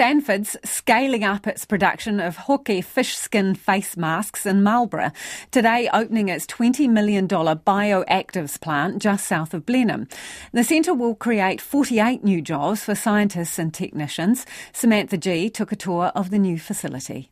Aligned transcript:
Sanford's 0.00 0.56
scaling 0.64 1.24
up 1.24 1.46
its 1.46 1.66
production 1.66 2.20
of 2.20 2.34
Hoki 2.34 2.80
fish 2.80 3.18
skin 3.18 3.54
face 3.54 3.98
masks 3.98 4.46
in 4.46 4.62
Marlborough, 4.62 5.12
today 5.50 5.90
opening 5.92 6.30
its 6.30 6.46
$20 6.46 6.88
million 6.88 7.28
bioactives 7.28 8.58
plant 8.58 9.02
just 9.02 9.26
south 9.26 9.52
of 9.52 9.66
Blenheim. 9.66 10.08
The 10.54 10.64
centre 10.64 10.94
will 10.94 11.14
create 11.14 11.60
48 11.60 12.24
new 12.24 12.40
jobs 12.40 12.82
for 12.82 12.94
scientists 12.94 13.58
and 13.58 13.74
technicians. 13.74 14.46
Samantha 14.72 15.18
Gee 15.18 15.50
took 15.50 15.70
a 15.70 15.76
tour 15.76 16.06
of 16.14 16.30
the 16.30 16.38
new 16.38 16.58
facility. 16.58 17.30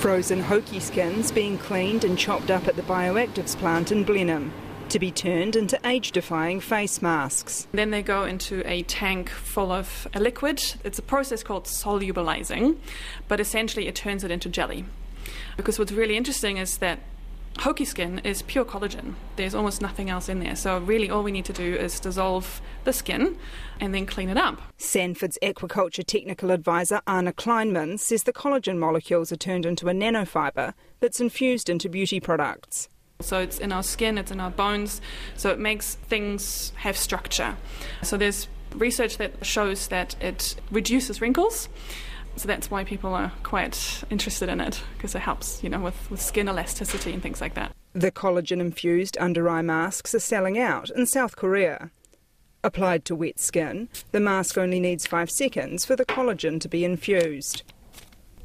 Frozen 0.00 0.42
Hoki 0.42 0.80
skins 0.80 1.30
being 1.30 1.58
cleaned 1.58 2.02
and 2.02 2.18
chopped 2.18 2.50
up 2.50 2.66
at 2.66 2.74
the 2.74 2.82
bioactives 2.82 3.56
plant 3.56 3.92
in 3.92 4.02
Blenheim 4.02 4.52
to 4.90 4.98
be 4.98 5.10
turned 5.10 5.54
into 5.54 5.78
age 5.84 6.12
defying 6.12 6.60
face 6.60 7.02
masks. 7.02 7.66
Then 7.72 7.90
they 7.90 8.02
go 8.02 8.24
into 8.24 8.62
a 8.66 8.82
tank 8.84 9.28
full 9.28 9.70
of 9.70 10.08
a 10.14 10.20
liquid. 10.20 10.62
It's 10.84 10.98
a 10.98 11.02
process 11.02 11.42
called 11.42 11.64
solubilizing, 11.64 12.78
but 13.28 13.40
essentially 13.40 13.86
it 13.86 13.94
turns 13.94 14.24
it 14.24 14.30
into 14.30 14.48
jelly. 14.48 14.84
Because 15.56 15.78
what's 15.78 15.92
really 15.92 16.16
interesting 16.16 16.56
is 16.56 16.78
that 16.78 17.00
Hoki 17.58 17.84
skin 17.84 18.20
is 18.20 18.42
pure 18.42 18.64
collagen. 18.64 19.14
There's 19.34 19.54
almost 19.54 19.82
nothing 19.82 20.08
else 20.08 20.28
in 20.28 20.38
there. 20.38 20.54
So, 20.54 20.78
really, 20.78 21.10
all 21.10 21.24
we 21.24 21.32
need 21.32 21.44
to 21.46 21.52
do 21.52 21.74
is 21.74 21.98
dissolve 21.98 22.60
the 22.84 22.92
skin 22.92 23.36
and 23.80 23.92
then 23.92 24.06
clean 24.06 24.28
it 24.28 24.36
up. 24.36 24.62
Sanford's 24.76 25.38
aquaculture 25.42 26.06
technical 26.06 26.52
advisor, 26.52 27.00
Anna 27.06 27.32
Kleinman, 27.32 27.98
says 27.98 28.22
the 28.22 28.32
collagen 28.32 28.78
molecules 28.78 29.32
are 29.32 29.36
turned 29.36 29.66
into 29.66 29.88
a 29.88 29.92
nanofiber 29.92 30.74
that's 31.00 31.20
infused 31.20 31.68
into 31.68 31.88
beauty 31.88 32.20
products. 32.20 32.88
So 33.20 33.40
it's 33.40 33.58
in 33.58 33.72
our 33.72 33.82
skin, 33.82 34.16
it's 34.16 34.30
in 34.30 34.38
our 34.38 34.50
bones, 34.50 35.00
so 35.36 35.50
it 35.50 35.58
makes 35.58 35.96
things 35.96 36.72
have 36.76 36.96
structure. 36.96 37.56
So 38.04 38.16
there's 38.16 38.46
research 38.76 39.18
that 39.18 39.44
shows 39.44 39.88
that 39.88 40.14
it 40.22 40.54
reduces 40.70 41.20
wrinkles. 41.20 41.68
So 42.36 42.46
that's 42.46 42.70
why 42.70 42.84
people 42.84 43.14
are 43.14 43.32
quite 43.42 44.04
interested 44.08 44.48
in 44.48 44.60
it 44.60 44.80
because 44.96 45.16
it 45.16 45.22
helps, 45.22 45.64
you 45.64 45.68
know, 45.68 45.80
with, 45.80 46.10
with 46.12 46.22
skin 46.22 46.48
elasticity 46.48 47.12
and 47.12 47.20
things 47.20 47.40
like 47.40 47.54
that. 47.54 47.72
The 47.92 48.12
collagen 48.12 48.60
infused 48.60 49.18
under 49.18 49.48
eye 49.48 49.62
masks 49.62 50.14
are 50.14 50.20
selling 50.20 50.56
out 50.56 50.88
in 50.90 51.04
South 51.04 51.34
Korea. 51.34 51.90
Applied 52.62 53.04
to 53.06 53.16
wet 53.16 53.40
skin, 53.40 53.88
the 54.12 54.20
mask 54.20 54.56
only 54.56 54.78
needs 54.78 55.08
five 55.08 55.28
seconds 55.28 55.84
for 55.84 55.96
the 55.96 56.06
collagen 56.06 56.60
to 56.60 56.68
be 56.68 56.84
infused. 56.84 57.64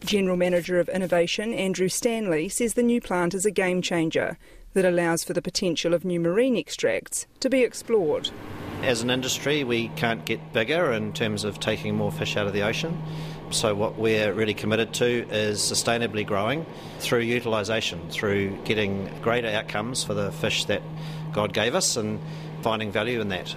General 0.04 0.36
Manager 0.36 0.80
of 0.80 0.90
Innovation 0.90 1.54
Andrew 1.54 1.88
Stanley 1.88 2.50
says 2.50 2.74
the 2.74 2.84
new 2.84 3.00
plant 3.00 3.36
is 3.36 3.46
a 3.46 3.52
game 3.52 3.82
changer 3.82 4.38
that 4.74 4.86
allows 4.86 5.24
for 5.24 5.34
the 5.34 5.42
potential 5.42 5.94
of 5.94 6.06
new 6.06 6.20
marine 6.20 6.56
extracts 6.56 7.28
to 7.40 7.50
be 7.50 7.62
explored. 7.62 8.30
As 8.82 9.02
an 9.02 9.10
industry, 9.10 9.64
we 9.64 9.88
can't 9.90 10.26
get 10.26 10.52
bigger 10.52 10.92
in 10.92 11.14
terms 11.14 11.44
of 11.44 11.60
taking 11.60 11.96
more 11.96 12.12
fish 12.12 12.36
out 12.36 12.48
of 12.48 12.54
the 12.54 12.64
ocean. 12.64 13.02
So, 13.52 13.76
what 13.76 13.98
we're 13.98 14.34
really 14.34 14.54
committed 14.54 14.94
to 14.96 15.28
is 15.30 15.60
sustainably 15.60 16.26
growing 16.26 16.66
through 17.00 17.22
utilisation, 17.22 18.10
through 18.10 18.58
getting 18.66 19.10
greater 19.22 19.48
outcomes 19.48 20.04
for 20.04 20.14
the 20.14 20.32
fish 20.32 20.66
that 20.66 20.82
God 21.32 21.54
gave 21.54 21.76
us 21.76 21.96
and 21.96 22.20
finding 22.62 22.92
value 22.92 23.22
in 23.22 23.30
that. 23.30 23.56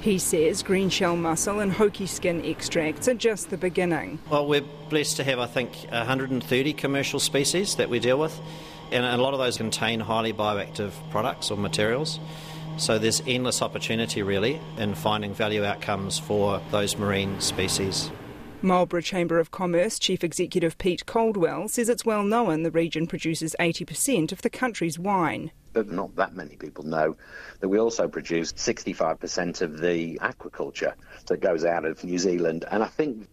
He 0.00 0.18
says 0.18 0.62
green 0.62 0.90
shell 0.90 1.16
mussel 1.16 1.58
and 1.58 1.72
Hoki 1.72 2.06
skin 2.06 2.44
extracts 2.44 3.08
are 3.08 3.14
just 3.14 3.50
the 3.50 3.56
beginning. 3.56 4.20
Well, 4.30 4.46
we're 4.46 4.64
blessed 4.88 5.16
to 5.16 5.24
have, 5.24 5.40
I 5.40 5.46
think, 5.46 5.74
130 5.90 6.72
commercial 6.74 7.18
species 7.18 7.74
that 7.76 7.90
we 7.90 7.98
deal 7.98 8.18
with 8.18 8.40
and 8.90 9.04
a 9.04 9.16
lot 9.22 9.34
of 9.34 9.40
those 9.40 9.56
contain 9.56 10.00
highly 10.00 10.32
bioactive 10.32 10.92
products 11.10 11.50
or 11.50 11.56
materials. 11.56 12.20
So 12.76 12.98
there's 12.98 13.22
endless 13.26 13.60
opportunity 13.60 14.22
really 14.22 14.60
in 14.76 14.94
finding 14.94 15.34
value 15.34 15.64
outcomes 15.64 16.18
for 16.18 16.60
those 16.70 16.96
marine 16.96 17.40
species. 17.40 18.10
Marlborough 18.60 19.00
Chamber 19.00 19.38
of 19.38 19.50
Commerce 19.52 19.98
Chief 19.98 20.24
Executive 20.24 20.78
Pete 20.78 21.06
Caldwell 21.06 21.68
says 21.68 21.88
it's 21.88 22.04
well 22.04 22.24
known 22.24 22.64
the 22.64 22.70
region 22.70 23.06
produces 23.06 23.54
80% 23.60 24.32
of 24.32 24.42
the 24.42 24.50
country's 24.50 24.98
wine. 24.98 25.52
But 25.72 25.90
not 25.90 26.16
that 26.16 26.34
many 26.34 26.56
people 26.56 26.84
know 26.84 27.16
that 27.60 27.68
we 27.68 27.78
also 27.78 28.08
produce 28.08 28.52
65% 28.52 29.60
of 29.60 29.78
the 29.78 30.18
aquaculture 30.18 30.94
that 31.26 31.40
goes 31.40 31.64
out 31.64 31.84
of 31.84 32.02
New 32.02 32.18
Zealand. 32.18 32.64
And 32.70 32.82
I 32.82 32.88
think 32.88 33.28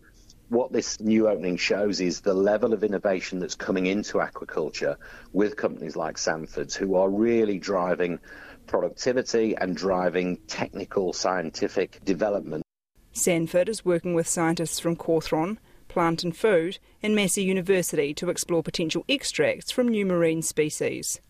what 0.56 0.72
this 0.72 1.02
new 1.02 1.28
opening 1.28 1.58
shows 1.58 2.00
is 2.00 2.22
the 2.22 2.34
level 2.34 2.72
of 2.72 2.82
innovation 2.82 3.40
that's 3.40 3.56
coming 3.56 3.88
into 3.88 4.20
aquaculture 4.20 4.96
with 5.34 5.58
companies 5.58 5.98
like 5.98 6.18
Sanford's, 6.18 6.74
who 6.74 6.96
are 6.96 7.10
really 7.10 7.60
driving 7.60 8.20
productivity 8.66 9.54
and 9.58 9.76
driving 9.76 10.38
technical 10.48 11.12
scientific 11.12 12.00
development. 12.06 12.64
Sanford 13.12 13.68
is 13.68 13.84
working 13.84 14.14
with 14.14 14.30
scientists 14.30 14.80
from 14.80 14.96
Cawthron, 14.96 15.58
Plant 15.90 16.24
and 16.24 16.36
Food, 16.36 16.80
and 17.04 17.14
Massey 17.14 17.44
University 17.44 18.14
to 18.14 18.30
explore 18.30 18.64
potential 18.64 19.04
extracts 19.10 19.72
from 19.72 19.90
new 19.90 20.06
marine 20.06 20.42
species. 20.42 21.20